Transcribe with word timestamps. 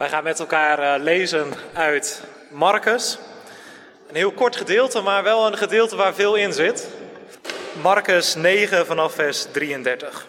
Wij 0.00 0.08
gaan 0.08 0.24
met 0.24 0.38
elkaar 0.38 0.78
eh, 0.78 1.02
lezen 1.02 1.52
uit 1.72 2.22
Marcus. 2.50 3.18
Een 4.08 4.14
heel 4.14 4.32
kort 4.32 4.56
gedeelte, 4.56 5.00
maar 5.00 5.22
wel 5.22 5.46
een 5.46 5.56
gedeelte 5.56 5.96
waar 5.96 6.14
veel 6.14 6.34
in 6.34 6.52
zit. 6.52 6.88
Marcus 7.82 8.34
9 8.34 8.86
vanaf 8.86 9.14
vers 9.14 9.46
33. 9.52 10.26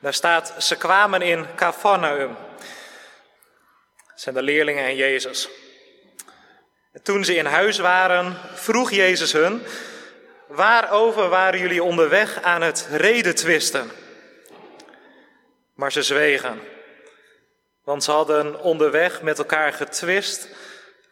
Daar 0.00 0.14
staat, 0.14 0.54
ze 0.58 0.76
kwamen 0.76 1.22
in 1.22 1.46
Capernaum. 1.54 2.36
Dat 4.06 4.20
zijn 4.20 4.34
de 4.34 4.42
leerlingen 4.42 4.84
en 4.84 4.96
Jezus. 4.96 5.48
En 6.92 7.02
toen 7.02 7.24
ze 7.24 7.36
in 7.36 7.46
huis 7.46 7.78
waren, 7.78 8.36
vroeg 8.54 8.90
Jezus 8.90 9.32
hun, 9.32 9.62
waarover 10.46 11.28
waren 11.28 11.60
jullie 11.60 11.82
onderweg 11.82 12.42
aan 12.42 12.62
het 12.62 12.88
reden 12.90 13.34
twisten? 13.34 13.90
Maar 15.74 15.92
ze 15.92 16.02
zwegen. 16.02 16.69
Want 17.90 18.04
ze 18.04 18.10
hadden 18.10 18.60
onderweg 18.60 19.22
met 19.22 19.38
elkaar 19.38 19.72
getwist 19.72 20.48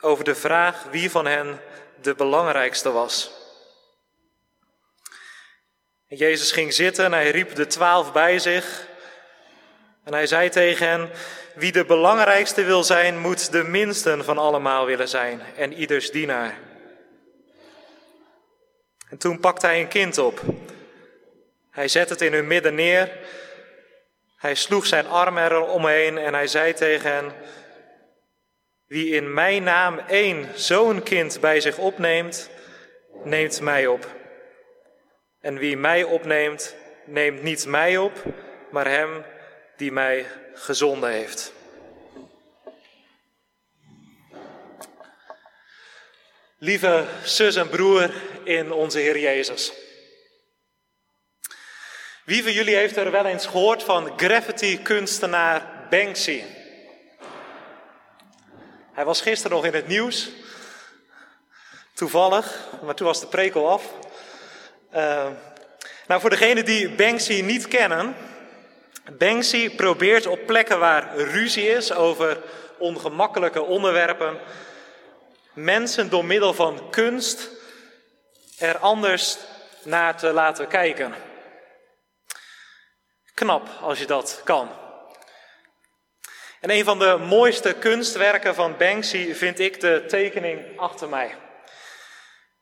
over 0.01 0.25
de 0.25 0.35
vraag 0.35 0.85
wie 0.91 1.11
van 1.11 1.27
hen 1.27 1.61
de 2.01 2.15
belangrijkste 2.15 2.91
was. 2.91 3.31
En 6.09 6.17
Jezus 6.17 6.53
ging 6.53 6.73
zitten 6.73 7.05
en 7.05 7.13
hij 7.13 7.31
riep 7.31 7.55
de 7.55 7.67
twaalf 7.67 8.13
bij 8.13 8.39
zich. 8.39 8.87
En 10.05 10.13
hij 10.13 10.27
zei 10.27 10.49
tegen 10.49 10.89
hen, 10.89 11.11
wie 11.55 11.73
de 11.73 11.85
belangrijkste 11.85 12.65
wil 12.65 12.85
zijn, 12.85 13.19
moet 13.19 13.53
de 13.53 13.63
minste 13.63 14.25
van 14.25 14.39
allemaal 14.39 14.87
willen 14.87 15.09
zijn 15.09 15.41
en 15.57 15.73
ieders 15.73 16.11
dienaar. 16.11 16.59
En 19.09 19.19
toen 19.19 19.41
pakte 19.41 19.67
hij 19.67 19.81
een 19.81 19.89
kind 19.89 20.19
op. 20.19 20.41
Hij 21.71 21.89
zette 21.89 22.13
het 22.13 22.23
in 22.23 22.33
hun 22.33 22.47
midden 22.47 22.75
neer 22.75 23.11
hij 24.39 24.55
sloeg 24.55 24.87
zijn 24.87 25.07
arm 25.07 25.39
eromheen 25.39 26.19
en 26.19 26.35
hij 26.35 26.47
zei 26.47 26.73
tegen 26.73 27.13
hen: 27.13 27.33
Wie 28.87 29.15
in 29.15 29.35
mijn 29.35 29.63
naam 29.63 29.99
één 29.99 30.49
zo'n 30.55 31.03
kind 31.03 31.41
bij 31.41 31.61
zich 31.61 31.79
opneemt, 31.79 32.51
neemt 33.25 33.61
mij 33.61 33.87
op. 33.87 34.07
En 35.41 35.59
wie 35.59 35.77
mij 35.77 36.05
opneemt, 36.05 36.77
neemt 37.05 37.43
niet 37.43 37.67
mij 37.67 37.97
op, 37.97 38.23
maar 38.71 38.87
hem 38.87 39.25
die 39.77 39.93
mij 39.93 40.27
gezonden 40.55 41.11
heeft. 41.11 41.53
Lieve 46.59 47.05
zus 47.25 47.57
en 47.57 47.69
broer 47.69 48.11
in 48.45 48.73
onze 48.73 48.99
Heer 48.99 49.19
Jezus. 49.19 49.73
Wie 52.29 52.43
van 52.43 52.53
jullie 52.53 52.77
heeft 52.77 52.97
er 52.97 53.11
wel 53.11 53.25
eens 53.25 53.47
gehoord 53.47 53.83
van 53.83 54.13
graffiti-kunstenaar 54.17 55.87
Banksy? 55.91 56.43
Hij 58.93 59.05
was 59.05 59.21
gisteren 59.21 59.57
nog 59.57 59.67
in 59.67 59.75
het 59.75 59.87
nieuws. 59.87 60.31
Toevallig, 61.95 62.69
maar 62.83 62.95
toen 62.95 63.07
was 63.07 63.21
de 63.21 63.27
prekel 63.27 63.69
af. 63.69 63.93
Uh, 64.95 65.27
nou, 66.07 66.21
voor 66.21 66.31
degenen 66.31 66.65
die 66.65 66.91
Banksy 66.91 67.41
niet 67.41 67.69
kennen. 67.69 68.17
Banksy 69.19 69.71
probeert 69.71 70.27
op 70.27 70.47
plekken 70.47 70.79
waar 70.79 71.17
ruzie 71.17 71.69
is 71.69 71.93
over 71.93 72.41
ongemakkelijke 72.79 73.63
onderwerpen. 73.63 74.39
mensen 75.53 76.11
door 76.11 76.25
middel 76.25 76.55
van 76.55 76.91
kunst 76.91 77.49
er 78.59 78.79
anders 78.79 79.39
naar 79.83 80.17
te 80.17 80.33
laten 80.33 80.67
kijken. 80.67 81.28
Knap 83.39 83.69
als 83.81 83.99
je 83.99 84.07
dat 84.07 84.41
kan. 84.45 84.69
En 86.61 86.71
een 86.71 86.85
van 86.85 86.99
de 86.99 87.17
mooiste 87.17 87.73
kunstwerken 87.73 88.55
van 88.55 88.77
Banksy 88.77 89.35
vind 89.35 89.59
ik 89.59 89.81
de 89.81 90.05
tekening 90.07 90.79
achter 90.79 91.09
mij. 91.09 91.35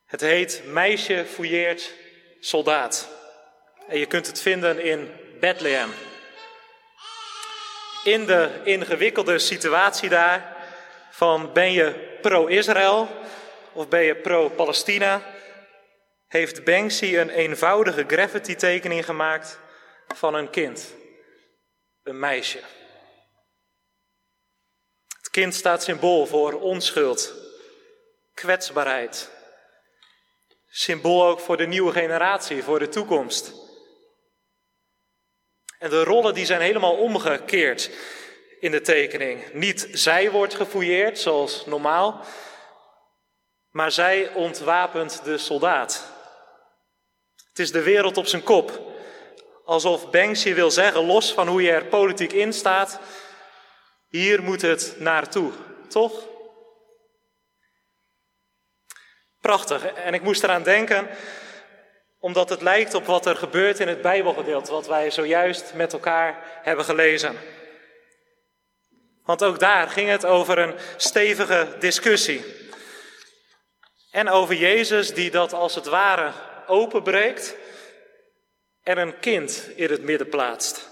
Het 0.05 0.21
heet 0.21 0.61
Meisje 0.65 1.25
fouilleert 1.25 1.93
soldaat. 2.39 3.09
En 3.87 3.99
je 3.99 4.05
kunt 4.05 4.27
het 4.27 4.41
vinden 4.41 4.83
in 4.83 5.11
Bethlehem. 5.39 5.93
In 8.03 8.25
de 8.25 8.49
ingewikkelde 8.63 9.39
situatie 9.39 10.09
daar 10.09 10.55
van 11.11 11.53
ben 11.53 11.71
je 11.71 12.17
pro-Israël 12.21 13.07
of 13.73 13.87
ben 13.87 14.03
je 14.03 14.15
pro-Palestina, 14.15 15.21
heeft 16.27 16.63
Banksy 16.63 17.15
een 17.15 17.29
eenvoudige 17.29 18.03
graffiti 18.07 18.55
tekening 18.55 19.05
gemaakt 19.05 19.59
van 20.15 20.33
een 20.33 20.49
kind, 20.49 20.93
een 22.03 22.19
meisje. 22.19 22.61
Het 25.17 25.29
kind 25.29 25.55
staat 25.55 25.83
symbool 25.83 26.25
voor 26.25 26.53
onschuld, 26.61 27.33
kwetsbaarheid. 28.33 29.31
Symbool 30.69 31.25
ook 31.25 31.39
voor 31.39 31.57
de 31.57 31.67
nieuwe 31.67 31.91
generatie, 31.91 32.63
voor 32.63 32.79
de 32.79 32.89
toekomst. 32.89 33.53
En 35.79 35.89
de 35.89 36.03
rollen 36.03 36.33
die 36.33 36.45
zijn 36.45 36.61
helemaal 36.61 36.97
omgekeerd 36.97 37.89
in 38.59 38.71
de 38.71 38.81
tekening. 38.81 39.53
Niet 39.53 39.87
zij 39.91 40.31
wordt 40.31 40.55
gefouilleerd 40.55 41.19
zoals 41.19 41.65
normaal, 41.65 42.25
maar 43.69 43.91
zij 43.91 44.33
ontwapent 44.33 45.23
de 45.23 45.37
soldaat. 45.37 46.11
Het 47.47 47.59
is 47.59 47.71
de 47.71 47.81
wereld 47.81 48.17
op 48.17 48.25
zijn 48.25 48.43
kop. 48.43 48.95
Alsof 49.67 50.09
Banksy 50.09 50.53
wil 50.53 50.71
zeggen, 50.71 51.05
los 51.05 51.33
van 51.33 51.47
hoe 51.47 51.61
je 51.61 51.71
er 51.71 51.85
politiek 51.85 52.33
in 52.33 52.53
staat, 52.53 52.99
hier 54.09 54.43
moet 54.43 54.61
het 54.61 54.95
naartoe, 54.97 55.51
toch? 55.87 56.27
Prachtig. 59.41 59.85
En 59.85 60.13
ik 60.13 60.21
moest 60.21 60.43
eraan 60.43 60.63
denken, 60.63 61.09
omdat 62.19 62.49
het 62.49 62.61
lijkt 62.61 62.93
op 62.93 63.05
wat 63.05 63.25
er 63.25 63.35
gebeurt 63.35 63.79
in 63.79 63.87
het 63.87 64.01
Bijbelgedeelte, 64.01 64.71
wat 64.71 64.87
wij 64.87 65.11
zojuist 65.11 65.73
met 65.73 65.93
elkaar 65.93 66.59
hebben 66.61 66.85
gelezen. 66.85 67.37
Want 69.23 69.43
ook 69.43 69.59
daar 69.59 69.89
ging 69.89 70.09
het 70.09 70.25
over 70.25 70.57
een 70.57 70.75
stevige 70.97 71.75
discussie. 71.79 72.45
En 74.11 74.29
over 74.29 74.55
Jezus 74.55 75.13
die 75.13 75.31
dat 75.31 75.53
als 75.53 75.75
het 75.75 75.85
ware 75.85 76.31
openbreekt 76.67 77.55
en 78.87 78.97
een 78.97 79.19
kind 79.19 79.69
in 79.75 79.89
het 79.89 80.01
midden 80.01 80.29
plaatst. 80.29 80.89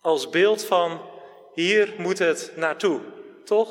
Als 0.00 0.30
beeld 0.30 0.64
van 0.64 1.10
hier 1.54 1.94
moet 1.96 2.18
het 2.18 2.52
naartoe, 2.56 3.00
toch? 3.44 3.68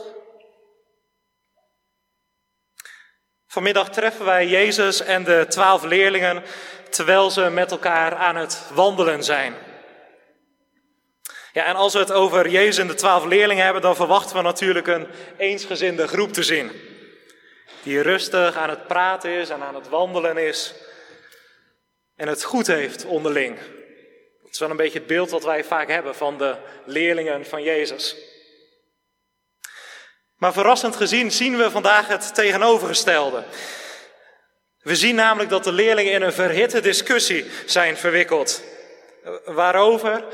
Vanmiddag 3.48 3.90
treffen 3.90 4.26
wij 4.26 4.48
Jezus 4.48 5.02
en 5.02 5.24
de 5.24 5.46
twaalf 5.50 5.84
leerlingen 5.84 6.44
terwijl 6.90 7.30
ze 7.30 7.42
met 7.42 7.72
elkaar 7.72 8.16
aan 8.16 8.36
het 8.36 8.64
wandelen 8.74 9.24
zijn. 9.24 9.56
Ja, 11.54 11.66
en 11.66 11.76
als 11.76 11.94
we 11.94 12.00
het 12.00 12.12
over 12.12 12.50
Jezus 12.50 12.78
en 12.78 12.88
de 12.88 12.94
twaalf 12.94 13.26
leerlingen 13.26 13.64
hebben, 13.64 13.82
dan 13.82 13.96
verwachten 13.96 14.36
we 14.36 14.42
natuurlijk 14.42 14.88
een 14.88 15.08
eensgezinde 15.38 16.08
groep 16.08 16.34
te 16.34 16.44
zien. 16.44 16.72
Die 17.84 18.02
rustig 18.02 18.56
aan 18.56 18.70
het 18.70 18.88
praten 18.88 19.32
is 19.32 19.50
en 19.50 19.62
aan 19.62 19.76
het 19.76 19.90
wandelen 19.90 20.38
is 20.38 20.88
en 22.20 22.28
het 22.28 22.44
goed 22.44 22.68
heeft 22.68 23.06
onderling. 23.06 23.58
Dat 24.42 24.52
is 24.52 24.60
wel 24.60 24.70
een 24.70 24.76
beetje 24.76 25.00
het 25.00 25.08
beeld 25.08 25.30
wat 25.30 25.44
wij 25.44 25.64
vaak 25.64 25.88
hebben 25.88 26.16
van 26.16 26.38
de 26.38 26.56
leerlingen 26.86 27.46
van 27.46 27.64
Jezus. 27.64 28.16
Maar 30.36 30.54
verrassend 30.54 30.96
gezien 30.96 31.32
zien 31.32 31.58
we 31.58 31.72
vandaag 31.72 32.08
het 32.08 32.36
tegenovergestelde. 32.36 33.44
We 34.82 34.96
zien 34.96 35.16
namelijk 35.16 35.50
dat 35.50 35.64
de 35.64 35.72
leerlingen 35.72 36.12
in 36.12 36.22
een 36.22 36.34
verhitte 36.34 36.82
discussie 36.82 37.46
zijn 37.66 37.98
verwikkeld. 37.98 38.64
Waarover? 39.46 40.26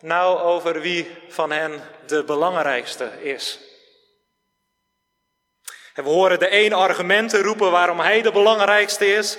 Nou, 0.00 0.38
over 0.38 0.80
wie 0.80 1.10
van 1.28 1.50
hen 1.50 1.80
de 2.06 2.24
belangrijkste 2.24 3.10
is. 3.22 3.58
En 5.94 6.04
we 6.04 6.10
horen 6.10 6.38
de 6.38 6.64
een 6.64 6.72
argumenten 6.72 7.42
roepen 7.42 7.70
waarom 7.70 8.00
hij 8.00 8.22
de 8.22 8.32
belangrijkste 8.32 9.06
is 9.06 9.38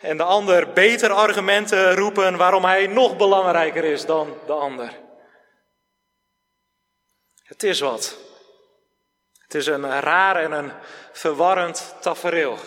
en 0.00 0.16
de 0.16 0.22
ander 0.22 0.72
beter 0.72 1.10
argumenten 1.10 1.94
roepen 1.94 2.36
waarom 2.36 2.64
hij 2.64 2.86
nog 2.86 3.16
belangrijker 3.16 3.84
is 3.84 4.06
dan 4.06 4.36
de 4.46 4.52
ander. 4.52 4.98
Het 7.42 7.62
is 7.62 7.80
wat. 7.80 8.16
Het 9.42 9.54
is 9.54 9.66
een 9.66 10.00
raar 10.00 10.36
en 10.36 10.52
een 10.52 10.72
verwarrend 11.12 11.94
tafereel. 12.00 12.58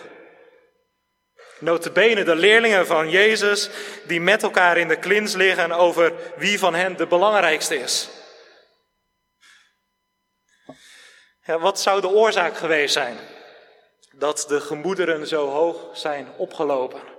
Notabene 1.58 2.24
de 2.24 2.34
leerlingen 2.34 2.86
van 2.86 3.10
Jezus 3.10 3.70
die 4.06 4.20
met 4.20 4.42
elkaar 4.42 4.76
in 4.76 4.88
de 4.88 4.98
klins 4.98 5.34
liggen 5.34 5.72
over 5.72 6.12
wie 6.36 6.58
van 6.58 6.74
hen 6.74 6.96
de 6.96 7.06
belangrijkste 7.06 7.76
is. 7.76 8.08
Ja, 11.44 11.58
wat 11.58 11.80
zou 11.80 12.00
de 12.00 12.08
oorzaak 12.08 12.56
geweest 12.56 12.92
zijn 12.92 13.18
dat 14.12 14.44
de 14.48 14.60
gemoederen 14.60 15.26
zo 15.26 15.48
hoog 15.48 15.96
zijn 15.98 16.28
opgelopen? 16.36 17.13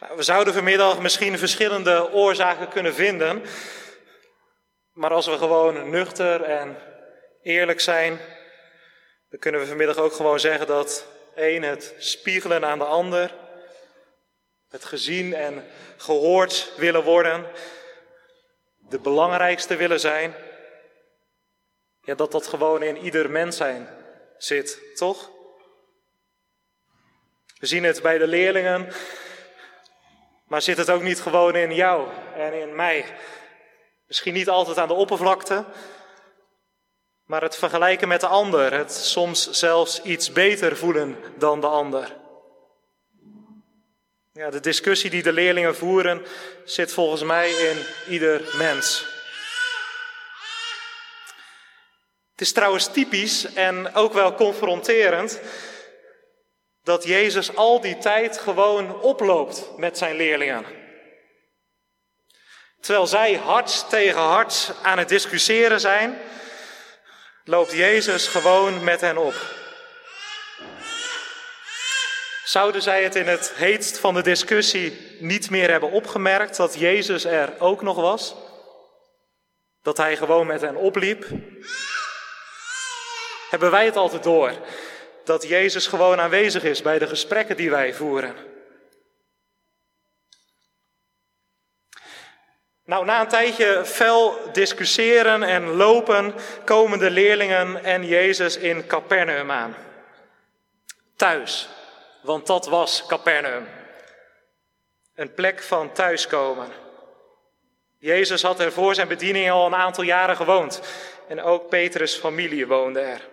Nou, 0.00 0.16
we 0.16 0.22
zouden 0.22 0.54
vanmiddag 0.54 0.98
misschien 1.00 1.38
verschillende 1.38 2.12
oorzaken 2.12 2.68
kunnen 2.68 2.94
vinden. 2.94 3.42
Maar 4.92 5.12
als 5.12 5.26
we 5.26 5.38
gewoon 5.38 5.90
nuchter 5.90 6.42
en 6.42 6.76
eerlijk 7.42 7.80
zijn, 7.80 8.18
dan 9.30 9.40
kunnen 9.40 9.60
we 9.60 9.66
vanmiddag 9.66 9.96
ook 9.96 10.12
gewoon 10.12 10.40
zeggen 10.40 10.66
dat 10.66 11.06
één, 11.34 11.62
het 11.62 11.94
spiegelen 11.98 12.64
aan 12.64 12.78
de 12.78 12.84
ander, 12.84 13.34
het 14.68 14.84
gezien 14.84 15.34
en 15.34 15.66
gehoord 15.96 16.72
willen 16.76 17.02
worden, 17.02 17.46
de 18.88 18.98
belangrijkste 18.98 19.76
willen 19.76 20.00
zijn, 20.00 20.34
ja, 22.02 22.14
dat 22.14 22.32
dat 22.32 22.46
gewoon 22.46 22.82
in 22.82 22.96
ieder 22.96 23.30
mens 23.30 23.56
zijn 23.56 23.88
zit, 24.38 24.78
toch? 24.94 25.30
We 27.58 27.66
zien 27.66 27.84
het 27.84 28.02
bij 28.02 28.18
de 28.18 28.26
leerlingen, 28.26 28.92
maar 30.50 30.62
zit 30.62 30.76
het 30.76 30.90
ook 30.90 31.02
niet 31.02 31.20
gewoon 31.20 31.56
in 31.56 31.74
jou 31.74 32.08
en 32.34 32.52
in 32.52 32.74
mij? 32.74 33.04
Misschien 34.06 34.34
niet 34.34 34.48
altijd 34.48 34.78
aan 34.78 34.88
de 34.88 34.94
oppervlakte, 34.94 35.64
maar 37.24 37.42
het 37.42 37.56
vergelijken 37.56 38.08
met 38.08 38.20
de 38.20 38.26
ander, 38.26 38.72
het 38.72 38.92
soms 38.92 39.50
zelfs 39.50 40.02
iets 40.02 40.32
beter 40.32 40.76
voelen 40.76 41.16
dan 41.36 41.60
de 41.60 41.66
ander. 41.66 42.16
Ja, 44.32 44.50
de 44.50 44.60
discussie 44.60 45.10
die 45.10 45.22
de 45.22 45.32
leerlingen 45.32 45.76
voeren 45.76 46.26
zit 46.64 46.92
volgens 46.92 47.22
mij 47.22 47.50
in 47.50 47.86
ieder 48.08 48.54
mens. 48.56 49.06
Het 52.30 52.40
is 52.40 52.52
trouwens 52.52 52.92
typisch 52.92 53.54
en 53.54 53.94
ook 53.94 54.12
wel 54.12 54.34
confronterend 54.34 55.40
dat 56.90 57.04
Jezus 57.04 57.56
al 57.56 57.80
die 57.80 57.98
tijd 57.98 58.38
gewoon 58.38 59.00
oploopt 59.00 59.70
met 59.76 59.98
zijn 59.98 60.16
leerlingen. 60.16 60.64
Terwijl 62.80 63.06
zij 63.06 63.34
hart 63.34 63.88
tegen 63.88 64.20
hart 64.20 64.72
aan 64.82 64.98
het 64.98 65.08
discussiëren 65.08 65.80
zijn, 65.80 66.18
loopt 67.44 67.72
Jezus 67.72 68.28
gewoon 68.28 68.84
met 68.84 69.00
hen 69.00 69.16
op. 69.18 69.34
Zouden 72.44 72.82
zij 72.82 73.02
het 73.02 73.14
in 73.14 73.26
het 73.26 73.52
heetst 73.54 73.98
van 73.98 74.14
de 74.14 74.22
discussie 74.22 75.16
niet 75.20 75.50
meer 75.50 75.70
hebben 75.70 75.90
opgemerkt 75.90 76.56
dat 76.56 76.78
Jezus 76.78 77.24
er 77.24 77.52
ook 77.58 77.82
nog 77.82 77.96
was? 77.96 78.34
Dat 79.82 79.96
hij 79.96 80.16
gewoon 80.16 80.46
met 80.46 80.60
hen 80.60 80.76
opliep? 80.76 81.26
Hebben 83.50 83.70
wij 83.70 83.84
het 83.84 83.96
altijd 83.96 84.22
door 84.22 84.52
dat 85.24 85.48
Jezus 85.48 85.86
gewoon 85.86 86.20
aanwezig 86.20 86.64
is 86.64 86.82
bij 86.82 86.98
de 86.98 87.06
gesprekken 87.06 87.56
die 87.56 87.70
wij 87.70 87.94
voeren? 87.94 88.34
Nou, 92.84 93.04
na 93.04 93.20
een 93.20 93.28
tijdje 93.28 93.84
fel 93.84 94.52
discussiëren 94.52 95.42
en 95.42 95.68
lopen 95.68 96.34
komen 96.64 96.98
de 96.98 97.10
leerlingen 97.10 97.84
en 97.84 98.06
Jezus 98.06 98.56
in 98.56 98.86
Capernaum 98.86 99.50
aan. 99.50 99.76
Thuis, 101.16 101.68
want 102.22 102.46
dat 102.46 102.66
was 102.66 103.06
Capernaum. 103.06 103.68
Een 105.14 105.34
plek 105.34 105.62
van 105.62 105.92
thuiskomen. 105.92 106.68
Jezus 107.98 108.42
had 108.42 108.60
er 108.60 108.72
voor 108.72 108.94
zijn 108.94 109.08
bediening 109.08 109.50
al 109.50 109.66
een 109.66 109.74
aantal 109.74 110.04
jaren 110.04 110.36
gewoond 110.36 110.80
en 111.28 111.42
ook 111.42 111.68
Petrus' 111.68 112.16
familie 112.16 112.66
woonde 112.66 113.00
er. 113.00 113.28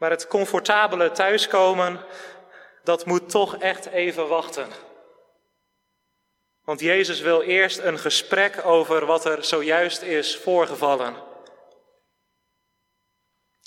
Maar 0.00 0.10
het 0.10 0.26
comfortabele 0.26 1.10
thuiskomen, 1.10 2.00
dat 2.84 3.06
moet 3.06 3.30
toch 3.30 3.56
echt 3.56 3.86
even 3.86 4.28
wachten. 4.28 4.68
Want 6.64 6.80
Jezus 6.80 7.20
wil 7.20 7.42
eerst 7.42 7.78
een 7.78 7.98
gesprek 7.98 8.64
over 8.64 9.06
wat 9.06 9.24
er 9.24 9.44
zojuist 9.44 10.02
is 10.02 10.36
voorgevallen. 10.36 11.14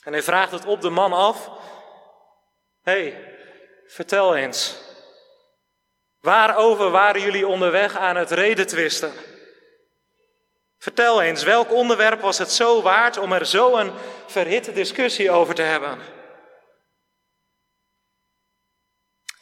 En 0.04 0.12
hij 0.12 0.22
vraagt 0.22 0.52
het 0.52 0.66
op 0.66 0.82
de 0.82 0.90
man 0.90 1.14
af. 1.14 1.50
Hé, 2.82 2.92
hey, 2.92 3.36
vertel 3.88 4.36
eens. 4.36 4.78
Waarover 6.20 6.90
waren 6.90 7.22
jullie 7.22 7.48
onderweg 7.48 7.98
aan 7.98 8.16
het 8.16 8.32
redetwisten? 8.32 9.14
Vertel 10.78 11.22
eens, 11.22 11.44
welk 11.44 11.72
onderwerp 11.72 12.22
was 12.22 12.38
het 12.38 12.52
zo 12.52 12.82
waard 12.82 13.18
om 13.18 13.34
er 13.34 13.46
zo 13.46 13.76
een 13.76 13.92
verhitte 14.28 14.72
discussie 14.72 15.32
over 15.32 15.56
te 15.56 15.62
hebben? 15.62 16.22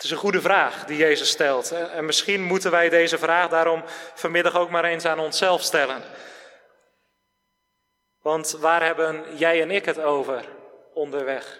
Het 0.02 0.10
is 0.10 0.16
een 0.16 0.24
goede 0.24 0.42
vraag 0.42 0.86
die 0.86 0.98
Jezus 0.98 1.30
stelt. 1.30 1.72
En 1.72 2.06
misschien 2.06 2.42
moeten 2.42 2.72
wij 2.72 2.90
deze 2.90 3.18
vraag 3.18 3.50
daarom 3.50 3.84
vanmiddag 4.14 4.56
ook 4.56 4.70
maar 4.70 4.84
eens 4.84 5.06
aan 5.06 5.20
onszelf 5.20 5.62
stellen. 5.62 6.04
Want 8.22 8.52
waar 8.52 8.84
hebben 8.84 9.38
jij 9.38 9.62
en 9.62 9.72
ik 9.72 9.86
het 9.86 10.00
over 10.00 10.46
onderweg? 10.94 11.60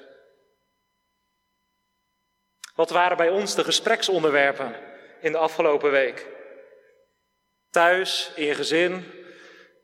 Wat 2.76 2.90
waren 2.90 3.18
bij 3.18 3.30
ons 3.30 3.56
de 3.56 3.64
gespreksonderwerpen 3.64 4.76
in 5.20 5.32
de 5.32 5.38
afgelopen 5.38 5.92
week? 5.92 6.28
Thuis, 7.70 8.32
in 8.36 8.46
je 8.46 8.56
gezin, 8.56 9.12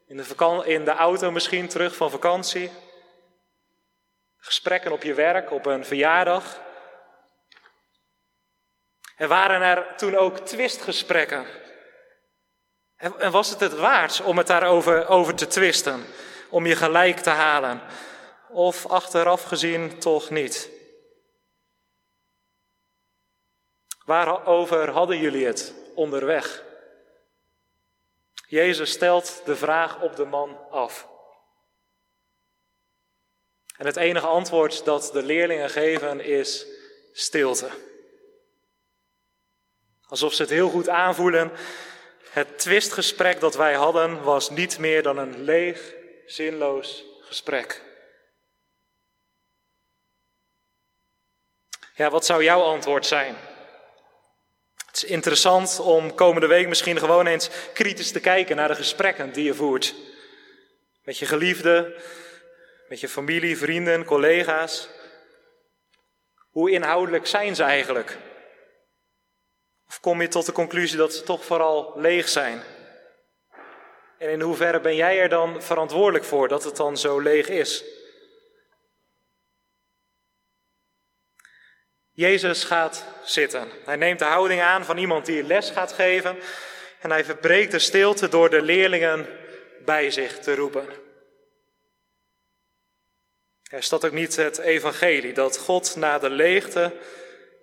in 0.07 0.17
de, 0.17 0.63
in 0.65 0.85
de 0.85 0.91
auto 0.91 1.31
misschien 1.31 1.67
terug 1.67 1.95
van 1.95 2.11
vakantie. 2.11 2.71
Gesprekken 4.37 4.91
op 4.91 5.03
je 5.03 5.13
werk, 5.13 5.51
op 5.51 5.65
een 5.65 5.85
verjaardag. 5.85 6.65
En 9.17 9.27
waren 9.27 9.61
er 9.61 9.95
toen 9.95 10.15
ook 10.15 10.37
twistgesprekken? 10.37 11.45
En 12.97 13.31
was 13.31 13.49
het 13.49 13.59
het 13.59 13.75
waard 13.75 14.21
om 14.21 14.37
het 14.37 14.47
daarover 14.47 15.07
over 15.07 15.35
te 15.35 15.47
twisten? 15.47 16.05
Om 16.49 16.65
je 16.65 16.75
gelijk 16.75 17.17
te 17.17 17.29
halen? 17.29 17.81
Of 18.49 18.85
achteraf 18.85 19.43
gezien 19.43 19.99
toch 19.99 20.29
niet? 20.29 20.69
Waarover 24.05 24.89
hadden 24.89 25.17
jullie 25.17 25.45
het 25.45 25.73
onderweg? 25.95 26.63
Jezus 28.47 28.91
stelt 28.91 29.41
de 29.45 29.55
vraag 29.55 30.01
op 30.01 30.15
de 30.15 30.25
man 30.25 30.69
af. 30.69 31.07
En 33.77 33.85
het 33.85 33.95
enige 33.95 34.27
antwoord 34.27 34.85
dat 34.85 35.09
de 35.13 35.23
leerlingen 35.23 35.69
geven 35.69 36.19
is 36.19 36.65
stilte. 37.11 37.69
Alsof 40.07 40.33
ze 40.33 40.41
het 40.41 40.51
heel 40.51 40.69
goed 40.69 40.89
aanvoelen. 40.89 41.51
Het 42.29 42.59
twistgesprek 42.59 43.39
dat 43.39 43.55
wij 43.55 43.73
hadden 43.73 44.23
was 44.23 44.49
niet 44.49 44.77
meer 44.79 45.03
dan 45.03 45.17
een 45.17 45.41
leeg, 45.41 45.93
zinloos 46.25 47.03
gesprek. 47.21 47.81
Ja, 51.95 52.09
wat 52.09 52.25
zou 52.25 52.43
jouw 52.43 52.61
antwoord 52.61 53.05
zijn? 53.05 53.35
Het 54.85 54.95
is 54.95 55.03
interessant 55.03 55.79
om 55.79 56.15
komende 56.15 56.47
week 56.47 56.67
misschien 56.67 56.99
gewoon 56.99 57.27
eens 57.27 57.49
kritisch 57.73 58.11
te 58.11 58.19
kijken 58.19 58.55
naar 58.55 58.67
de 58.67 58.75
gesprekken 58.75 59.33
die 59.33 59.43
je 59.43 59.53
voert. 59.53 59.95
Met 61.03 61.17
je 61.17 61.25
geliefde, 61.25 62.01
met 62.87 62.99
je 62.99 63.09
familie, 63.09 63.57
vrienden, 63.57 64.05
collega's. 64.05 64.89
Hoe 66.49 66.71
inhoudelijk 66.71 67.27
zijn 67.27 67.55
ze 67.55 67.63
eigenlijk? 67.63 68.17
Of 69.87 69.99
kom 69.99 70.21
je 70.21 70.27
tot 70.27 70.45
de 70.45 70.51
conclusie 70.51 70.97
dat 70.97 71.13
ze 71.13 71.23
toch 71.23 71.45
vooral 71.45 71.93
leeg 71.95 72.29
zijn? 72.29 72.63
En 74.17 74.29
in 74.29 74.41
hoeverre 74.41 74.79
ben 74.79 74.95
jij 74.95 75.19
er 75.19 75.29
dan 75.29 75.63
verantwoordelijk 75.63 76.25
voor 76.25 76.47
dat 76.47 76.63
het 76.63 76.75
dan 76.75 76.97
zo 76.97 77.19
leeg 77.19 77.49
is? 77.49 77.83
Jezus 82.11 82.63
gaat 82.63 83.05
zitten. 83.23 83.69
Hij 83.85 83.95
neemt 83.95 84.19
de 84.19 84.25
houding 84.25 84.61
aan 84.61 84.85
van 84.85 84.97
iemand 84.97 85.25
die 85.25 85.43
les 85.43 85.69
gaat 85.69 85.93
geven 85.93 86.37
en 86.99 87.09
hij 87.09 87.25
verbreekt 87.25 87.71
de 87.71 87.79
stilte 87.79 88.29
door 88.29 88.49
de 88.49 88.61
leerlingen 88.61 89.27
bij 89.85 90.11
zich 90.11 90.39
te 90.39 90.55
roepen. 90.55 90.87
Is 93.69 93.89
dat 93.89 94.05
ook 94.05 94.11
niet 94.11 94.35
het 94.35 94.57
evangelie, 94.57 95.33
dat 95.33 95.57
God 95.57 95.95
na 95.95 96.19
de 96.19 96.29
leegte 96.29 96.93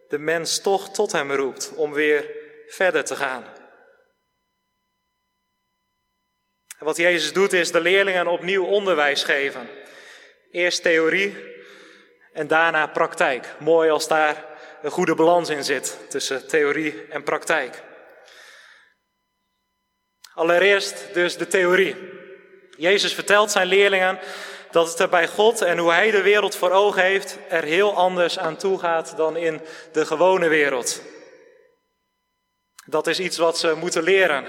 de 0.09 0.19
mens 0.19 0.61
toch 0.61 0.91
tot 0.91 1.13
hem 1.13 1.33
roept 1.33 1.73
om 1.75 1.93
weer 1.93 2.31
verder 2.67 3.05
te 3.05 3.17
gaan. 3.17 3.45
En 6.79 6.85
wat 6.85 6.97
Jezus 6.97 7.33
doet 7.33 7.53
is 7.53 7.73
de 7.73 7.81
leerlingen 7.81 8.27
opnieuw 8.27 8.65
onderwijs 8.65 9.23
geven. 9.23 9.69
Eerst 10.51 10.83
theorie 10.83 11.37
en 12.33 12.47
daarna 12.47 12.87
praktijk. 12.87 13.47
Mooi 13.59 13.91
als 13.91 14.09
daar 14.09 14.45
een 14.83 14.91
goede 14.91 15.15
balans 15.15 15.49
in 15.49 15.65
zit 15.65 15.99
tussen 16.09 16.49
theorie 16.49 17.07
en 17.09 17.23
praktijk. 17.23 17.83
Allereerst 20.35 21.15
dus 21.15 21.37
de 21.37 21.47
theorie. 21.47 21.97
Jezus 22.77 23.15
vertelt 23.15 23.51
zijn 23.51 23.67
leerlingen 23.67 24.19
dat 24.75 24.89
het 24.89 24.99
er 24.99 25.09
bij 25.09 25.29
God 25.29 25.63
en 25.63 25.79
hoe 25.79 25.93
Hij 25.93 26.11
de 26.11 26.23
wereld 26.23 26.57
voor 26.57 26.71
ogen 26.71 27.03
heeft 27.03 27.39
er 27.49 27.63
heel 27.63 27.95
anders 27.95 28.39
aan 28.39 28.57
toe 28.57 28.79
gaat 28.79 29.17
dan 29.17 29.37
in 29.37 29.61
de 29.93 30.07
gewone 30.07 30.49
wereld. 30.49 31.03
Dat 32.87 33.07
is 33.07 33.21
iets 33.21 33.39
wat 33.39 33.59
ze 33.59 33.75
moeten 33.75 34.03
leren. 34.03 34.47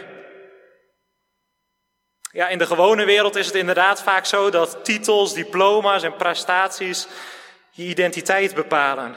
Ja, 2.32 2.48
in 2.48 2.58
de 2.58 2.66
gewone 2.66 3.06
wereld 3.06 3.36
is 3.36 3.46
het 3.46 3.56
inderdaad 3.56 4.02
vaak 4.02 4.26
zo 4.26 4.50
dat 4.50 4.86
titels, 4.86 5.34
diploma's 5.34 6.04
en 6.04 6.16
prestaties 6.16 7.08
je 7.72 7.84
identiteit 7.84 8.56
bepalen. 8.56 9.16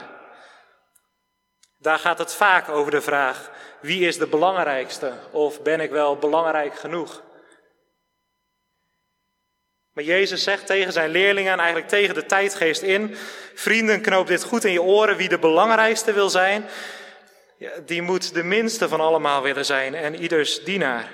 Daar 1.77 1.99
gaat 1.99 2.17
het 2.17 2.33
vaak 2.33 2.69
over 2.69 2.91
de 2.91 3.01
vraag: 3.01 3.51
wie 3.81 4.07
is 4.07 4.17
de 4.17 4.27
belangrijkste? 4.27 5.13
Of 5.31 5.61
ben 5.61 5.79
ik 5.79 5.91
wel 5.91 6.17
belangrijk 6.17 6.79
genoeg? 6.79 7.21
Maar 9.93 10.03
Jezus 10.03 10.43
zegt 10.43 10.65
tegen 10.65 10.93
zijn 10.93 11.09
leerlingen 11.09 11.51
en 11.51 11.59
eigenlijk 11.59 11.89
tegen 11.89 12.13
de 12.13 12.25
tijdgeest 12.25 12.81
in: 12.81 13.15
Vrienden, 13.53 14.01
knoop 14.01 14.27
dit 14.27 14.43
goed 14.43 14.63
in 14.63 14.71
je 14.71 14.81
oren. 14.81 15.17
Wie 15.17 15.29
de 15.29 15.39
belangrijkste 15.39 16.13
wil 16.13 16.29
zijn, 16.29 16.65
die 17.85 18.01
moet 18.01 18.33
de 18.33 18.43
minste 18.43 18.87
van 18.87 18.99
allemaal 18.99 19.41
willen 19.41 19.65
zijn 19.65 19.95
en 19.95 20.15
ieders 20.15 20.63
dienaar. 20.63 21.11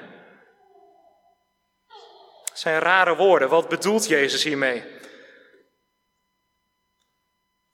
Dat 2.45 2.59
zijn 2.59 2.79
rare 2.79 3.15
woorden. 3.15 3.49
Wat 3.49 3.69
bedoelt 3.69 4.07
Jezus 4.07 4.43
hiermee? 4.43 4.83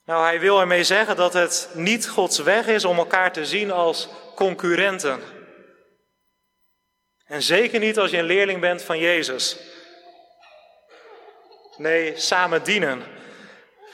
Nou, 0.04 0.24
hij 0.24 0.40
wil 0.40 0.60
ermee 0.60 0.84
zeggen 0.84 1.16
dat 1.16 1.32
het 1.32 1.70
niet 1.74 2.08
Gods 2.08 2.38
weg 2.38 2.66
is 2.66 2.84
om 2.84 2.98
elkaar 2.98 3.32
te 3.32 3.46
zien 3.46 3.70
als 3.70 4.08
concurrenten. 4.34 5.20
En 7.24 7.42
zeker 7.42 7.78
niet 7.78 7.98
als 7.98 8.10
je 8.10 8.18
een 8.18 8.24
leerling 8.24 8.60
bent 8.60 8.82
van 8.82 8.98
Jezus. 8.98 9.56
Nee, 11.76 12.18
samen 12.18 12.62
dienen. 12.62 13.02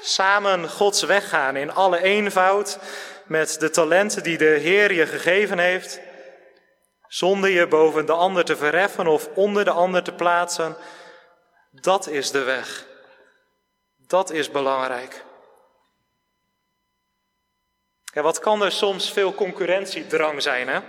Samen 0.00 0.68
Gods 0.68 1.02
weg 1.02 1.28
gaan 1.28 1.56
in 1.56 1.72
alle 1.72 2.02
eenvoud 2.02 2.78
met 3.26 3.60
de 3.60 3.70
talenten 3.70 4.22
die 4.22 4.38
de 4.38 4.44
Heer 4.44 4.92
je 4.92 5.06
gegeven 5.06 5.58
heeft, 5.58 6.00
zonder 7.08 7.50
je 7.50 7.66
boven 7.66 8.06
de 8.06 8.12
ander 8.12 8.44
te 8.44 8.56
verheffen 8.56 9.06
of 9.06 9.28
onder 9.34 9.64
de 9.64 9.70
ander 9.70 10.02
te 10.02 10.12
plaatsen. 10.12 10.76
Dat 11.70 12.06
is 12.06 12.30
de 12.30 12.42
weg. 12.42 12.86
Dat 13.96 14.30
is 14.30 14.50
belangrijk. 14.50 15.24
Ja, 18.12 18.22
wat 18.22 18.38
kan 18.38 18.62
er 18.62 18.72
soms 18.72 19.12
veel 19.12 19.34
concurrentiedrang 19.34 20.42
zijn, 20.42 20.68
hè? 20.68 20.80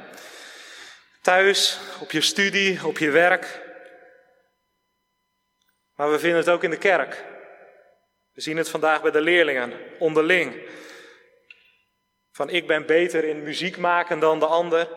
Thuis, 1.21 1.79
op 1.99 2.11
je 2.11 2.21
studie, 2.21 2.85
op 2.85 2.97
je 2.97 3.09
werk. 3.09 3.68
Maar 5.99 6.11
we 6.11 6.19
vinden 6.19 6.39
het 6.39 6.49
ook 6.49 6.63
in 6.63 6.69
de 6.69 6.77
kerk. 6.77 7.25
We 8.33 8.41
zien 8.41 8.57
het 8.57 8.69
vandaag 8.69 9.01
bij 9.01 9.11
de 9.11 9.21
leerlingen, 9.21 9.73
onderling. 9.97 10.69
Van 12.31 12.49
ik 12.49 12.67
ben 12.67 12.85
beter 12.85 13.23
in 13.23 13.43
muziek 13.43 13.77
maken 13.77 14.19
dan 14.19 14.39
de 14.39 14.45
ander. 14.45 14.87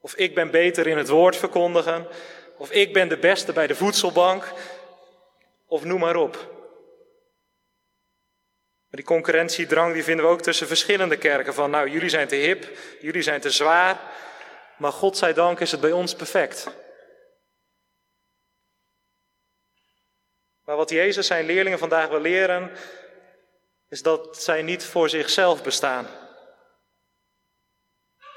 Of 0.00 0.14
ik 0.14 0.34
ben 0.34 0.50
beter 0.50 0.86
in 0.86 0.96
het 0.96 1.08
woord 1.08 1.36
verkondigen. 1.36 2.06
Of 2.56 2.70
ik 2.70 2.92
ben 2.92 3.08
de 3.08 3.16
beste 3.16 3.52
bij 3.52 3.66
de 3.66 3.74
voedselbank. 3.74 4.52
Of 5.66 5.84
noem 5.84 6.00
maar 6.00 6.16
op. 6.16 6.34
Maar 8.88 9.00
die 9.00 9.04
concurrentiedrang 9.04 9.92
die 9.92 10.04
vinden 10.04 10.24
we 10.24 10.30
ook 10.30 10.42
tussen 10.42 10.66
verschillende 10.66 11.16
kerken. 11.16 11.54
Van 11.54 11.70
nou, 11.70 11.90
jullie 11.90 12.08
zijn 12.08 12.28
te 12.28 12.36
hip, 12.36 12.78
jullie 13.00 13.22
zijn 13.22 13.40
te 13.40 13.50
zwaar. 13.50 14.00
Maar 14.76 14.92
God 14.92 15.16
zij 15.16 15.32
dank 15.32 15.60
is 15.60 15.70
het 15.70 15.80
bij 15.80 15.92
ons 15.92 16.14
perfect. 16.14 16.84
Maar 20.66 20.76
wat 20.76 20.90
Jezus 20.90 21.26
zijn 21.26 21.46
leerlingen 21.46 21.78
vandaag 21.78 22.08
wil 22.08 22.20
leren, 22.20 22.70
is 23.88 24.02
dat 24.02 24.42
zij 24.42 24.62
niet 24.62 24.84
voor 24.84 25.08
zichzelf 25.08 25.62
bestaan. 25.62 26.06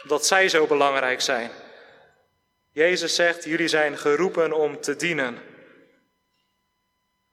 Dat 0.04 0.26
zij 0.26 0.50
zo 0.50 0.68
belangrijk 0.68 1.22
zijn. 1.22 1.52
Jezus 2.72 3.16
zegt, 3.16 3.44
jullie 3.44 3.68
zijn 3.68 3.98
geroepen 3.98 4.54
om 4.54 4.82
te 4.82 4.96
dienen. 4.96 5.42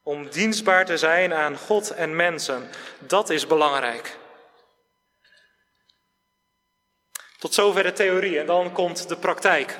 Om 0.03 0.29
dienstbaar 0.29 0.87
te 0.87 0.99
zijn 0.99 1.35
aan 1.35 1.57
God 1.57 1.91
en 1.91 2.17
mensen. 2.17 2.71
Dat 2.99 3.31
is 3.31 3.47
belangrijk. 3.47 4.17
Tot 7.39 7.55
zover 7.55 7.83
de 7.83 7.93
theorie 7.93 8.39
en 8.39 8.47
dan 8.47 8.73
komt 8.73 9.09
de 9.09 9.17
praktijk. 9.17 9.79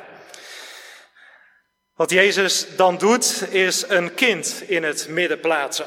Wat 1.97 2.11
Jezus 2.11 2.77
dan 2.77 2.99
doet, 2.99 3.49
is 3.51 3.89
een 3.89 4.15
kind 4.15 4.63
in 4.67 4.83
het 4.83 5.09
midden 5.09 5.41
plaatsen. 5.41 5.87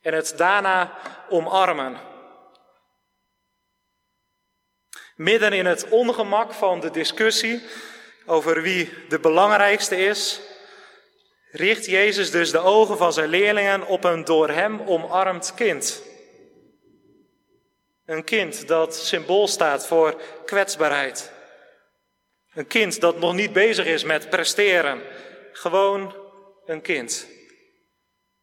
En 0.00 0.14
het 0.14 0.34
daarna 0.36 0.98
omarmen. 1.28 2.00
Midden 5.16 5.52
in 5.52 5.66
het 5.66 5.88
ongemak 5.88 6.52
van 6.52 6.80
de 6.80 6.90
discussie 6.90 7.62
over 8.26 8.62
wie 8.62 8.92
de 9.08 9.18
belangrijkste 9.18 9.96
is, 9.96 10.40
richt 11.50 11.86
Jezus 11.86 12.30
dus 12.30 12.50
de 12.50 12.58
ogen 12.58 12.96
van 12.96 13.12
zijn 13.12 13.28
leerlingen 13.28 13.86
op 13.86 14.04
een 14.04 14.24
door 14.24 14.48
hem 14.48 14.80
omarmd 14.80 15.52
kind. 15.54 16.02
Een 18.06 18.24
kind 18.24 18.68
dat 18.68 18.96
symbool 18.96 19.48
staat 19.48 19.86
voor 19.86 20.20
kwetsbaarheid. 20.44 21.33
Een 22.54 22.66
kind 22.66 23.00
dat 23.00 23.18
nog 23.18 23.34
niet 23.34 23.52
bezig 23.52 23.86
is 23.86 24.04
met 24.04 24.30
presteren. 24.30 25.02
Gewoon 25.52 26.14
een 26.66 26.82
kind. 26.82 27.26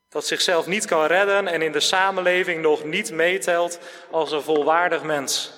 Dat 0.10 0.28
zichzelf 0.28 0.68
niet 0.68 0.86
kan 0.86 1.06
redden 1.06 1.48
en 1.48 1.62
in 1.62 1.72
de 1.72 1.80
samenleving 1.80 2.62
nog 2.62 2.84
niet 2.84 3.12
meetelt 3.12 3.80
als 4.10 4.32
een 4.32 4.42
volwaardig 4.42 5.04
mens. 5.04 5.52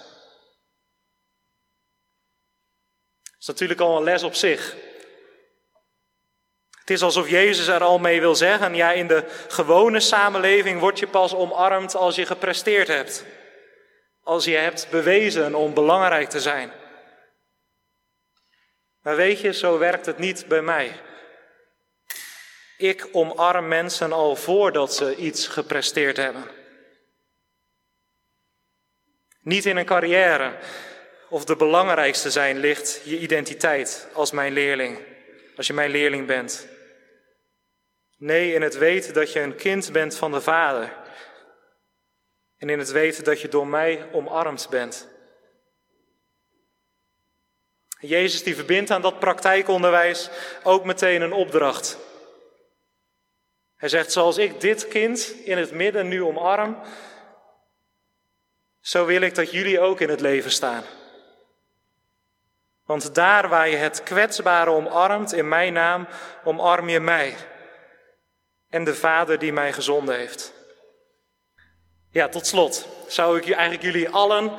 Dat 3.24 3.40
is 3.40 3.48
natuurlijk 3.48 3.80
al 3.80 3.98
een 3.98 4.04
les 4.04 4.24
op 4.24 4.36
zich. 4.36 4.76
Het 6.80 6.90
is 6.90 7.02
alsof 7.02 7.30
Jezus 7.30 7.68
er 7.68 7.84
al 7.84 8.00
mee 8.00 8.20
wil 8.20 8.36
zeggen, 8.36 8.76
ja, 8.76 8.92
in 8.92 9.08
de 9.08 9.26
gewone 9.48 10.00
samenleving 10.00 10.80
word 10.80 11.00
je 11.00 11.08
pas 11.08 11.36
omarmd 11.36 11.96
als 11.96 12.16
je 12.16 12.26
gepresteerd 12.26 12.88
hebt. 12.88 13.26
Als 14.24 14.46
je 14.46 14.56
hebt 14.56 14.88
bewezen 14.90 15.56
om 15.56 15.74
belangrijk 15.74 16.30
te 16.30 16.40
zijn. 16.40 16.72
Maar 19.04 19.16
weet 19.16 19.40
je, 19.40 19.54
zo 19.54 19.78
werkt 19.78 20.06
het 20.06 20.18
niet 20.18 20.46
bij 20.48 20.62
mij. 20.62 21.02
Ik 22.78 23.08
omarm 23.12 23.68
mensen 23.68 24.12
al 24.12 24.36
voordat 24.36 24.96
ze 24.96 25.16
iets 25.16 25.48
gepresteerd 25.48 26.18
hebben. 26.18 26.44
Niet 29.42 29.66
in 29.66 29.78
een 29.78 29.86
carrière 29.86 30.58
of 31.30 31.46
de 31.46 31.56
belangrijkste 31.56 32.32
zijn 32.32 32.58
ligt 32.58 33.02
je 33.04 33.20
identiteit 33.20 34.08
als 34.14 34.32
mijn 34.32 34.54
leerling, 34.54 35.00
als 35.56 35.68
je 35.68 35.74
mijn 35.74 35.92
leerling 35.92 36.28
bent. 36.28 36.68
Nee, 38.18 38.54
in 38.54 38.62
het 38.62 38.78
weten 38.78 39.14
dat 39.14 39.34
je 39.34 39.40
een 39.40 39.56
kind 39.56 39.92
bent 39.92 40.16
van 40.16 40.32
de 40.32 40.42
Vader. 40.42 40.94
En 42.58 42.70
in 42.70 42.80
het 42.80 42.92
weten 42.92 43.24
dat 43.24 43.42
je 43.42 43.48
door 43.48 43.68
mij 43.68 44.10
omarmd 44.12 44.68
bent. 44.70 45.13
Jezus 48.08 48.44
die 48.44 48.56
verbindt 48.56 48.92
aan 48.92 49.02
dat 49.02 49.20
praktijkonderwijs 49.20 50.30
ook 50.64 50.84
meteen 50.86 51.22
een 51.22 51.34
opdracht. 51.34 51.98
Hij 53.76 53.90
zegt, 53.90 54.12
zoals 54.12 54.38
ik 54.38 54.62
dit 54.62 54.88
kind 54.88 55.34
in 55.44 55.58
het 55.58 55.72
midden 55.72 56.08
nu 56.08 56.24
omarm, 56.24 56.78
zo 58.82 59.06
wil 59.06 59.22
ik 59.22 59.36
dat 59.36 59.52
jullie 59.52 59.80
ook 59.80 60.00
in 60.00 60.10
het 60.10 60.22
leven 60.22 60.52
staan. 60.52 60.84
Want 62.86 63.16
daar 63.16 63.50
waar 63.50 63.70
je 63.70 63.76
het 63.76 64.04
kwetsbare 64.04 64.70
omarmt 64.70 65.34
in 65.34 65.48
mijn 65.48 65.74
naam, 65.74 66.08
omarm 66.44 66.90
je 66.90 67.00
mij 67.00 67.36
en 68.70 68.84
de 68.84 68.96
Vader 68.96 69.40
die 69.40 69.54
mij 69.54 69.74
gezonden 69.74 70.16
heeft. 70.16 70.54
Ja, 72.12 72.30
tot 72.30 72.48
slot 72.48 72.88
zou 73.08 73.38
ik 73.38 73.44
eigenlijk 73.52 73.84
jullie 73.84 74.10
allen 74.10 74.52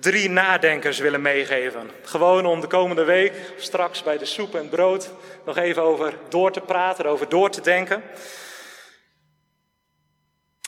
drie 0.00 0.28
nadenkers 0.30 0.98
willen 0.98 1.22
meegeven. 1.22 1.90
Gewoon 2.02 2.46
om 2.46 2.60
de 2.60 2.66
komende 2.66 3.04
week, 3.04 3.32
straks 3.56 4.02
bij 4.02 4.18
de 4.18 4.24
soep 4.24 4.54
en 4.54 4.68
brood, 4.68 5.10
nog 5.44 5.56
even 5.56 5.82
over 5.82 6.14
door 6.28 6.52
te 6.52 6.60
praten, 6.60 7.06
over 7.06 7.28
door 7.28 7.50
te 7.50 7.60
denken. 7.60 8.02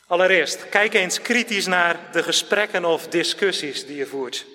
Allereerst, 0.06 0.68
kijk 0.68 0.94
eens 0.94 1.22
kritisch 1.22 1.66
naar 1.66 2.12
de 2.12 2.22
gesprekken 2.22 2.84
of 2.84 3.08
discussies 3.08 3.87
die 3.87 3.96
je 3.96 4.06
voert. 4.06 4.46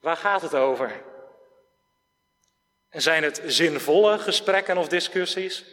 Waar 0.00 0.16
gaat 0.16 0.42
het 0.42 0.54
over? 0.54 1.02
En 2.88 3.02
zijn 3.02 3.22
het 3.22 3.42
zinvolle 3.46 4.18
gesprekken 4.18 4.76
of 4.78 4.88
discussies? 4.88 5.64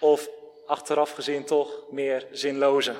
Of 0.00 0.28
achteraf 0.66 1.12
gezien 1.12 1.44
toch 1.44 1.90
meer 1.90 2.26
zinloze? 2.30 2.94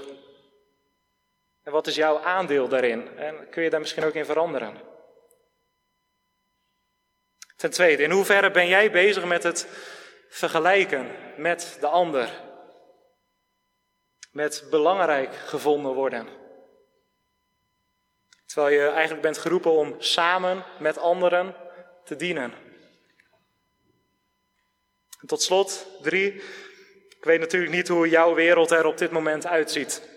En 1.69 1.75
wat 1.75 1.87
is 1.87 1.95
jouw 1.95 2.19
aandeel 2.19 2.69
daarin? 2.69 3.19
En 3.19 3.49
kun 3.49 3.63
je 3.63 3.71
daar 3.71 3.81
misschien 3.81 4.05
ook 4.05 4.15
in 4.15 4.25
veranderen? 4.25 4.81
Ten 7.57 7.71
tweede, 7.71 8.03
in 8.03 8.11
hoeverre 8.11 8.51
ben 8.51 8.69
jij 8.69 8.91
bezig 8.91 9.25
met 9.25 9.43
het 9.43 9.67
vergelijken 10.29 11.11
met 11.37 11.77
de 11.81 11.87
ander? 11.87 12.31
Met 14.33 14.67
belangrijk 14.71 15.35
gevonden 15.35 15.93
worden? 15.93 16.29
Terwijl 18.47 18.75
je 18.75 18.89
eigenlijk 18.89 19.23
bent 19.23 19.39
geroepen 19.39 19.73
om 19.73 19.95
samen 19.99 20.65
met 20.79 20.99
anderen 20.99 21.55
te 22.05 22.17
dienen. 22.17 22.53
En 25.21 25.27
tot 25.27 25.43
slot, 25.43 25.87
drie. 26.03 26.35
Ik 27.09 27.25
weet 27.25 27.41
natuurlijk 27.41 27.73
niet 27.73 27.89
hoe 27.89 28.09
jouw 28.09 28.35
wereld 28.35 28.71
er 28.71 28.87
op 28.87 28.99
dit 28.99 29.11
moment 29.11 29.47
uitziet. 29.47 30.17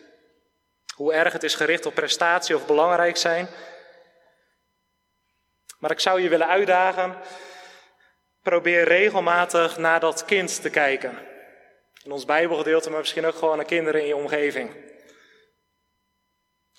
Hoe 1.02 1.14
erg 1.14 1.34
het 1.34 1.44
is 1.44 1.56
gericht 1.56 1.86
op 1.86 1.94
prestatie 1.94 2.56
of 2.56 2.66
belangrijk 2.66 3.18
zijn. 3.18 3.48
Maar 5.80 5.92
ik 5.92 6.00
zou 6.00 6.22
je 6.22 6.30
willen 6.30 6.48
uitdagen. 6.48 7.18
Probeer 8.42 8.84
regelmatig 8.84 9.78
naar 9.78 10.00
dat 10.00 10.26
kind 10.26 10.62
te 10.62 10.70
kijken. 10.70 11.28
In 12.04 12.12
ons 12.12 12.26
Bijbelgedeelte, 12.26 12.90
maar 12.90 13.00
misschien 13.00 13.26
ook 13.26 13.36
gewoon 13.36 13.56
naar 13.56 13.66
kinderen 13.66 14.02
in 14.02 14.08
je 14.08 14.16
omgeving. 14.16 14.76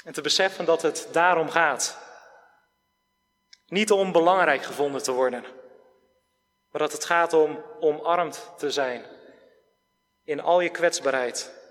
En 0.04 0.12
te 0.12 0.20
beseffen 0.20 0.64
dat 0.64 0.82
het 0.82 1.08
daarom 1.12 1.50
gaat. 1.50 1.98
Niet 3.66 3.90
om 3.90 4.12
belangrijk 4.12 4.62
gevonden 4.62 5.02
te 5.02 5.12
worden, 5.12 5.42
maar 6.70 6.80
dat 6.80 6.92
het 6.92 7.04
gaat 7.04 7.32
om 7.32 7.64
omarmd 7.80 8.52
te 8.58 8.70
zijn 8.70 9.04
in 10.24 10.40
al 10.40 10.60
je 10.60 10.70
kwetsbaarheid. 10.70 11.61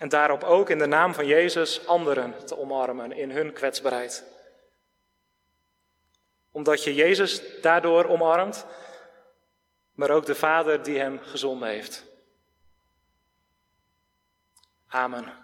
En 0.00 0.08
daarop 0.08 0.42
ook 0.42 0.70
in 0.70 0.78
de 0.78 0.86
naam 0.86 1.14
van 1.14 1.26
Jezus 1.26 1.86
anderen 1.86 2.44
te 2.46 2.58
omarmen 2.58 3.12
in 3.12 3.30
hun 3.30 3.52
kwetsbaarheid. 3.52 4.24
Omdat 6.50 6.84
je 6.84 6.94
Jezus 6.94 7.60
daardoor 7.60 8.04
omarmt, 8.04 8.66
maar 9.92 10.10
ook 10.10 10.26
de 10.26 10.34
Vader 10.34 10.82
die 10.82 10.98
hem 10.98 11.18
gezonden 11.18 11.68
heeft. 11.68 12.04
Amen. 14.88 15.39